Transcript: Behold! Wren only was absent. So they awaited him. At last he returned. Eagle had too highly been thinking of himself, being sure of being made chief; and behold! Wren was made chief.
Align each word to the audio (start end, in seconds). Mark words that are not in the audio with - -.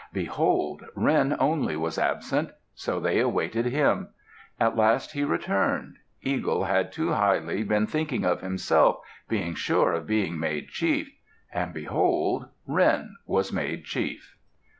Behold! 0.13 0.81
Wren 0.95 1.35
only 1.39 1.75
was 1.77 1.99
absent. 1.99 2.49
So 2.73 2.99
they 2.99 3.19
awaited 3.19 3.67
him. 3.67 4.07
At 4.59 4.75
last 4.75 5.11
he 5.11 5.23
returned. 5.23 5.97
Eagle 6.23 6.63
had 6.63 6.91
too 6.91 7.11
highly 7.11 7.61
been 7.61 7.85
thinking 7.85 8.25
of 8.25 8.41
himself, 8.41 8.97
being 9.29 9.53
sure 9.53 9.93
of 9.93 10.07
being 10.07 10.39
made 10.39 10.69
chief; 10.69 11.13
and 11.53 11.71
behold! 11.71 12.47
Wren 12.65 13.17
was 13.27 13.53
made 13.53 13.85
chief. 13.85 14.33